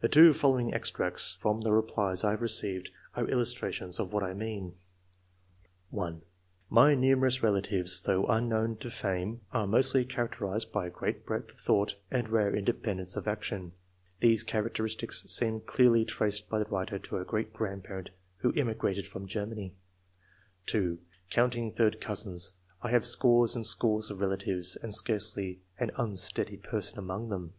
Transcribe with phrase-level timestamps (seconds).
[0.00, 4.34] The two following extracts from the replies I have received, are illustrations of what I
[4.34, 4.74] mean:—
[5.90, 6.20] 70 ENGLISH MEN OF SCIENCE.
[6.20, 6.74] [chap.
[6.76, 11.60] (1)" My numerous relatives, though unknown to fame, are mostly characterised by great breadth of
[11.60, 13.72] thought and rare independence of action."
[14.20, 18.10] [These characteristics seem clearly traced by the writer to a great grandparent
[18.40, 19.74] who immigrated from Germany];
[20.66, 20.98] (2)"
[21.30, 22.52] Counting third cousins,
[22.82, 27.54] I have scores and scores of relatives, and scarcely an iinsteady person among them."